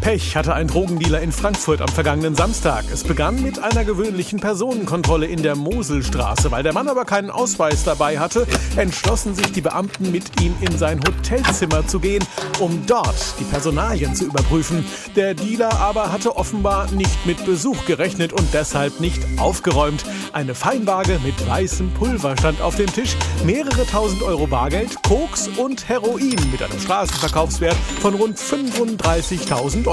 [0.00, 2.86] Pech hatte ein Drogendealer in Frankfurt am vergangenen Samstag.
[2.90, 6.50] Es begann mit einer gewöhnlichen Personenkontrolle in der Moselstraße.
[6.50, 8.46] Weil der Mann aber keinen Ausweis dabei hatte,
[8.76, 12.24] entschlossen sich die Beamten mit ihm in sein Hotelzimmer zu gehen,
[12.60, 14.86] um dort die Personalien zu überprüfen.
[15.16, 20.04] Der Dealer aber hatte offenbar nicht mit Besuch gerechnet und deshalb nicht aufgeräumt.
[20.32, 25.88] Eine Feinwaage mit weißem Pulver stand auf dem Tisch, mehrere tausend Euro Bargeld, Koks und
[25.90, 29.89] Heroin mit einem Straßenverkaufswert von rund 35.000 Euro.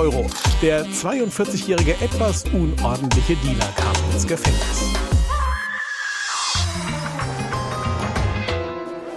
[0.62, 5.07] Der 42-jährige etwas unordentliche Dealer kam ins Gefängnis.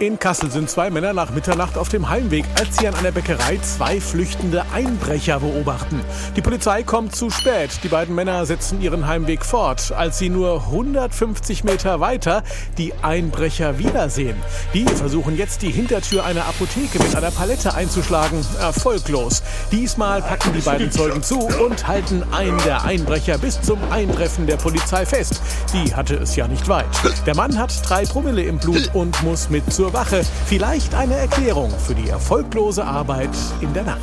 [0.01, 3.59] In Kassel sind zwei Männer nach Mitternacht auf dem Heimweg, als sie an einer Bäckerei
[3.59, 6.01] zwei flüchtende Einbrecher beobachten.
[6.37, 7.69] Die Polizei kommt zu spät.
[7.83, 12.45] Die beiden Männer setzen ihren Heimweg fort, als sie nur 150 Meter weiter
[12.79, 14.37] die Einbrecher wiedersehen.
[14.73, 18.43] Die versuchen jetzt die Hintertür einer Apotheke mit einer Palette einzuschlagen.
[18.59, 19.43] Erfolglos.
[19.71, 24.57] Diesmal packen die beiden Zeugen zu und halten einen der Einbrecher bis zum Eintreffen der
[24.57, 25.43] Polizei fest.
[25.75, 26.87] Die hatte es ja nicht weit.
[27.27, 30.23] Der Mann hat drei Promille im Blut und muss mit zur Wache.
[30.47, 34.01] Vielleicht eine Erklärung für die erfolglose Arbeit in der Nacht.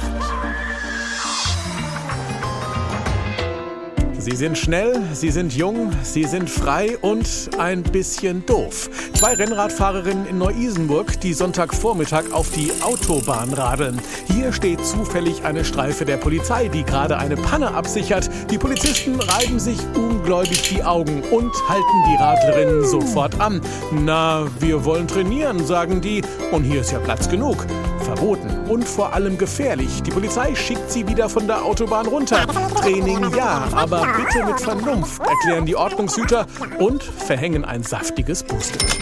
[4.30, 8.90] Sie sind schnell, sie sind jung, sie sind frei und ein bisschen doof.
[9.14, 14.02] Zwei Rennradfahrerinnen in Neu-Isenburg, die Sonntagvormittag auf die Autobahn radeln.
[14.28, 18.30] Hier steht zufällig eine Streife der Polizei, die gerade eine Panne absichert.
[18.52, 23.62] Die Polizisten reiben sich ungläubig die Augen und halten die Radlerinnen sofort an.
[23.94, 26.22] Na, wir wollen trainieren, sagen die.
[26.52, 27.66] Und hier ist ja Platz genug.
[28.02, 30.02] Verboten und vor allem gefährlich.
[30.04, 32.46] Die Polizei schickt sie wieder von der Autobahn runter.
[32.76, 36.48] Training ja, aber bitte mit Vernunft, erklären die Ordnungshüter
[36.80, 38.98] und verhängen ein saftiges Bußgeld.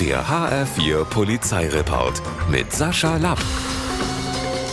[0.00, 3.38] Der HR4 Polizeireport mit Sascha Lapp.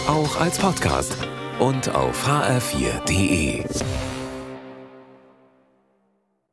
[0.08, 1.16] Auch als Podcast
[1.60, 3.66] und auf hr4.de.